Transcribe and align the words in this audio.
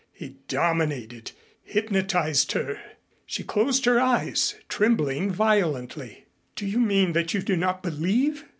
He 0.11 0.37
dominated, 0.47 1.29
hypnotized 1.61 2.53
her. 2.53 2.79
She 3.27 3.43
closed 3.43 3.85
her 3.85 3.99
eyes, 3.99 4.55
trembling 4.67 5.29
violently. 5.29 6.25
"Do 6.55 6.65
you 6.65 6.79
mean 6.79 7.13
that 7.13 7.35
you 7.35 7.43
do 7.43 7.55
not 7.55 7.83
believe? 7.83 8.45